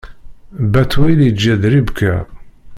[0.71, 2.15] Batwil iǧǧa-d Ribka.